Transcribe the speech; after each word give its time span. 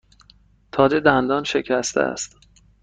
تاج 0.71 0.95
دندان 0.95 1.43
شکسته 1.43 2.01
است. 2.01 2.37